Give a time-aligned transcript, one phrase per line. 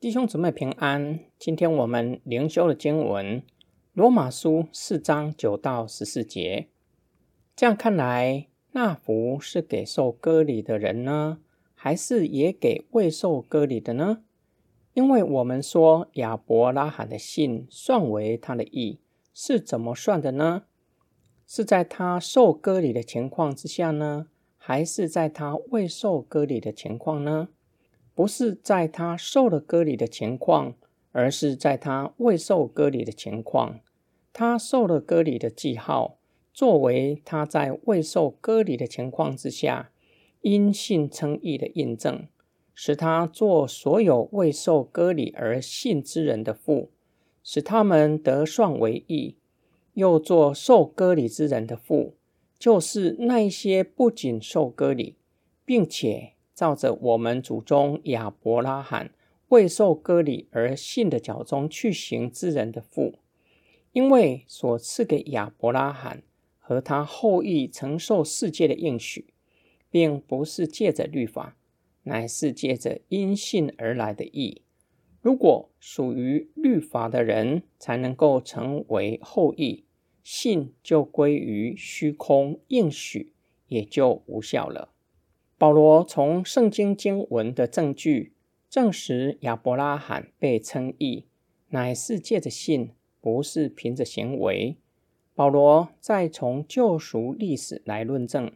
[0.00, 1.20] 弟兄姊妹平安。
[1.38, 3.42] 今天我们灵修的经文
[3.92, 6.68] 《罗马书》四章九到十四节。
[7.54, 11.40] 这样看来，那福是给受割礼的人呢，
[11.74, 14.22] 还是也给未受割礼的呢？
[14.94, 19.00] 因为我们说亚伯拉罕的信算为他的义，
[19.34, 20.62] 是怎么算的呢？
[21.46, 24.28] 是在他受割礼的情况之下呢？
[24.56, 27.50] 还是在他未受割礼的情况呢？
[28.14, 30.74] 不是在他受了割礼的情况，
[31.12, 33.80] 而是在他未受割礼的情况。
[34.32, 36.18] 他受了割礼的记号，
[36.52, 39.90] 作为他在未受割礼的情况之下
[40.42, 42.28] 因信称义的印证，
[42.74, 46.90] 使他做所有未受割礼而信之人的父，
[47.42, 49.36] 使他们得算为义；
[49.94, 52.14] 又做受割礼之人的父。
[52.58, 55.16] 就是那一些不仅受割礼，
[55.64, 59.14] 并且照着我们祖宗亚伯拉罕
[59.48, 63.14] 未受割礼而信的脚中去行之人的父，
[63.92, 66.22] 因为所赐给亚伯拉罕
[66.58, 69.32] 和他后裔承受世界的应许，
[69.88, 71.56] 并不是借着律法，
[72.02, 74.60] 乃是借着因信而来的义。
[75.22, 79.86] 如果属于律法的人才能够成为后裔。
[80.22, 83.32] 信就归于虚空，应许
[83.68, 84.90] 也就无效了。
[85.60, 88.32] 保罗从圣经经文的证据
[88.70, 91.26] 证实，亚伯拉罕被称义，
[91.68, 94.78] 乃是借着信，不是凭着行为。
[95.34, 98.50] 保罗再从救赎历史来论证，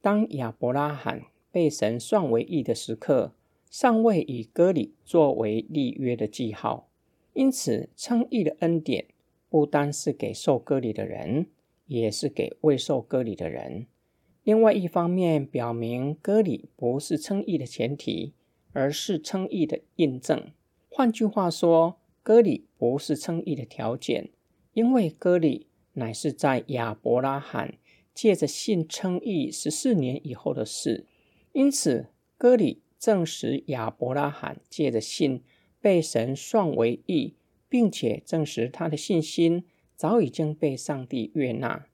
[0.00, 3.32] 当亚伯拉罕被神算为义的时刻，
[3.70, 6.88] 尚未以割礼作为立约的记号，
[7.32, 9.06] 因此称义的恩典。
[9.48, 11.46] 不单是给受割礼的人，
[11.86, 13.86] 也是给未受割礼的人。
[14.50, 18.34] 另外一方面，表明割礼不是称义的前提，
[18.72, 20.50] 而是称义的印证。
[20.88, 24.30] 换句话说，割礼不是称义的条件，
[24.72, 27.78] 因为割礼乃是在亚伯拉罕
[28.12, 31.06] 借着信称义十四年以后的事。
[31.52, 35.44] 因此，割礼证实亚伯拉罕借着信
[35.80, 37.36] 被神算为义。
[37.68, 39.64] 并且证实他的信心
[39.94, 41.86] 早已经被上帝悦纳。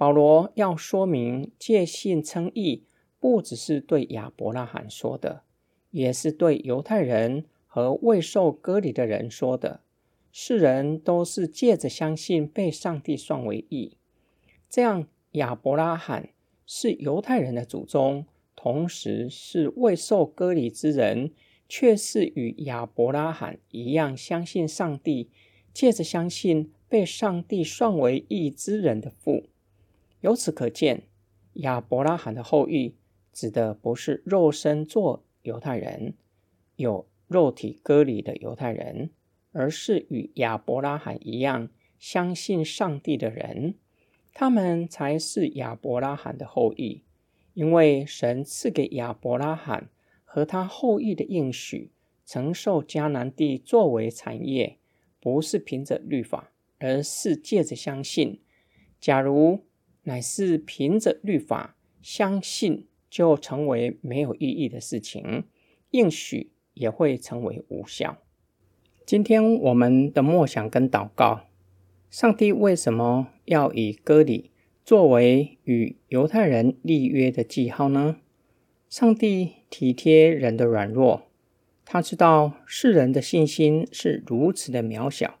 [0.00, 2.84] 保罗要说明借信称义，
[3.18, 5.42] 不只是对亚伯拉罕说的，
[5.90, 9.82] 也是对犹太人和未受割礼的人说的。
[10.32, 13.98] 世人都是借着相信被上帝算为义。
[14.70, 16.30] 这样，亚伯拉罕
[16.64, 18.24] 是犹太人的祖宗，
[18.56, 21.32] 同时是未受割礼之人。
[21.68, 25.28] 却是与亚伯拉罕一样相信上帝，
[25.74, 29.49] 借着相信被上帝算为义之人的父。
[30.20, 31.04] 由此可见，
[31.54, 32.94] 亚伯拉罕的后裔
[33.32, 36.14] 指的不是肉身做犹太人、
[36.76, 39.10] 有肉体割礼的犹太人，
[39.52, 43.74] 而是与亚伯拉罕一样相信上帝的人。
[44.32, 47.02] 他们才是亚伯拉罕的后裔，
[47.54, 49.88] 因为神赐给亚伯拉罕。
[50.32, 51.90] 和他后裔的应许，
[52.24, 54.78] 承受迦南地作为产业，
[55.18, 58.40] 不是凭着律法，而是借着相信。
[59.00, 59.64] 假如
[60.04, 65.44] 乃是凭着律法相信，就成为没有意义的事情，
[65.90, 68.18] 应许也会成为无效。
[69.04, 71.48] 今天我们的默想跟祷告：
[72.10, 74.50] 上帝为什么要以割礼
[74.84, 78.16] 作为与犹太人立约的记号呢？
[78.88, 81.28] 上帝体贴人的软弱，
[81.84, 85.38] 他知道世人的信心是如此的渺小。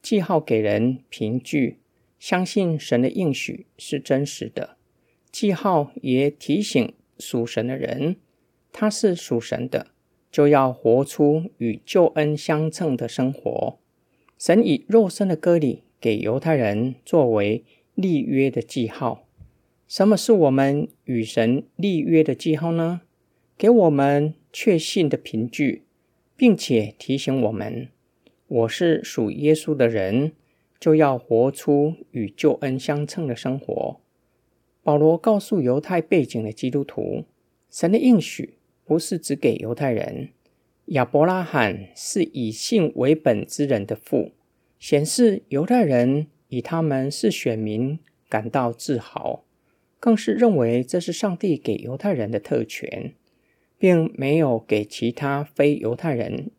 [0.00, 1.78] 记号给人凭据
[2.18, 4.76] 相信神的应许是真实的。
[5.30, 8.16] 记号也提醒属神的人，
[8.72, 9.88] 他是属神的，
[10.30, 13.78] 就要活出与救恩相称的生活。
[14.38, 17.64] 神以肉身的割礼给犹太人作为
[17.94, 19.26] 立约的记号。
[19.86, 23.00] 什么是我们与神立约的记号呢？
[23.56, 25.82] 给我们确信的凭据，
[26.36, 27.88] 并且提醒我们：
[28.46, 30.32] 我是属耶稣的人，
[30.80, 34.00] 就要活出与救恩相称的生活。
[34.82, 37.24] 保罗告诉犹太背景的基督徒，
[37.70, 40.30] 神的应许不是只给犹太人。
[40.86, 44.32] 亚伯拉罕是以信为本之人的父，
[44.78, 47.98] 显示犹太人以他们是选民
[48.28, 49.44] 感到自豪。
[50.00, 53.12] 更是认为这是上帝给犹太人的特权，
[53.76, 56.52] 并没有给其他非犹太人。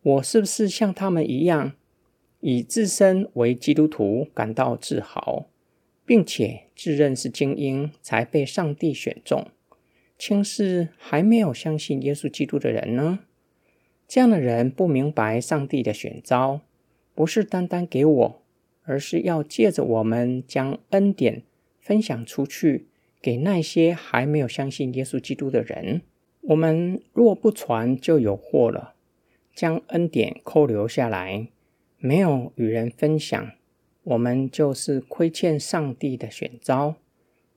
[0.00, 1.72] 我是不是像他们一样，
[2.46, 5.46] 以自身为基督徒感到自豪，
[6.04, 9.46] 并且自认是精英才被上帝选中，
[10.18, 13.20] 轻视还没有相信耶稣基督的人呢？
[14.06, 16.60] 这样的人不明白上帝的选召，
[17.14, 18.42] 不是单单给我，
[18.82, 21.44] 而是要借着我们将恩典
[21.80, 22.88] 分享出去，
[23.22, 26.02] 给那些还没有相信耶稣基督的人。
[26.42, 28.92] 我们若不传，就有祸了。
[29.54, 31.48] 将恩典扣留下来，
[32.06, 33.52] 没有与人分享，
[34.02, 36.96] 我们就是亏欠上帝的选召。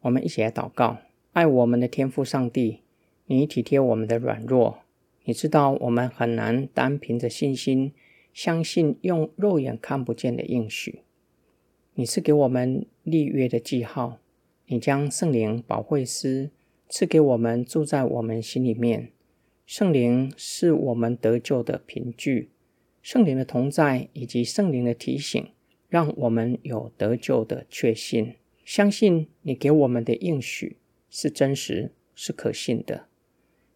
[0.00, 0.98] 我们一起来祷告：
[1.30, 2.80] 爱我们的天父上帝，
[3.26, 4.80] 你体贴我们的软弱，
[5.22, 7.92] 你知道我们很难单凭着信心
[8.34, 11.02] 相信用肉眼看不见的应许。
[11.94, 14.18] 你是给我们立约的记号，
[14.66, 16.50] 你将圣灵保惠师
[16.88, 19.10] 赐给我们，住在我们心里面。
[19.64, 22.50] 圣灵是我们得救的凭据，
[23.02, 25.52] 圣灵的同在以及圣灵的提醒，
[25.88, 30.78] 让我们有得救的确信，相信你给我们的应许
[31.10, 33.06] 是真实、是可信的。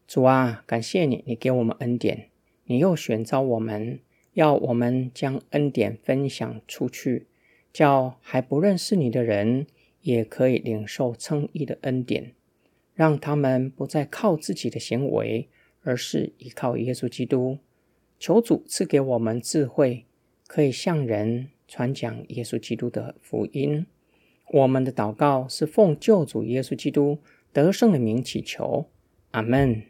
[0.07, 2.31] 主啊，感谢你，你给我们恩典，
[2.67, 3.99] 你又选召我们，
[4.35, 7.27] 要我们将恩典分享出去，
[7.73, 9.67] 叫还不认识你的人
[10.03, 12.33] 也可以领受称义的恩典，
[12.95, 15.49] 让他们不再靠自己的行为。
[15.83, 17.59] 而是依靠耶稣基督，
[18.19, 20.05] 求主赐给我们智慧，
[20.47, 23.87] 可以向人传讲耶稣基督的福音。
[24.53, 27.19] 我们的祷告是奉救主耶稣基督
[27.53, 28.87] 得胜的名祈求，
[29.33, 29.83] 阿门。